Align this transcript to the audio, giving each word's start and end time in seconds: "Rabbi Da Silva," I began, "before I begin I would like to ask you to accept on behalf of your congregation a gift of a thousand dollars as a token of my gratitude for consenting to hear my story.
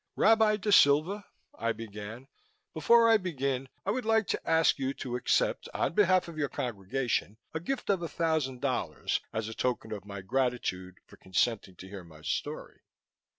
"Rabbi 0.15 0.57
Da 0.57 0.71
Silva," 0.71 1.25
I 1.59 1.73
began, 1.73 2.27
"before 2.73 3.07
I 3.07 3.17
begin 3.17 3.69
I 3.85 3.91
would 3.91 4.03
like 4.03 4.25
to 4.29 4.49
ask 4.49 4.79
you 4.79 4.95
to 4.95 5.15
accept 5.15 5.69
on 5.75 5.93
behalf 5.93 6.27
of 6.27 6.39
your 6.39 6.49
congregation 6.49 7.37
a 7.53 7.59
gift 7.59 7.87
of 7.91 8.01
a 8.01 8.07
thousand 8.09 8.61
dollars 8.61 9.19
as 9.31 9.47
a 9.47 9.53
token 9.53 9.91
of 9.91 10.07
my 10.07 10.21
gratitude 10.21 10.95
for 11.05 11.17
consenting 11.17 11.75
to 11.75 11.87
hear 11.87 12.03
my 12.03 12.23
story. 12.23 12.81